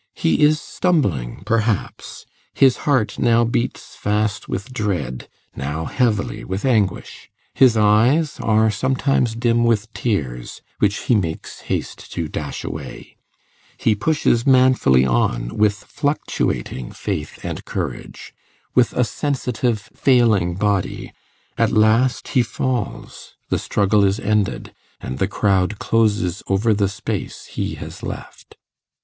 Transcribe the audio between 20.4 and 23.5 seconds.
body; at last he falls,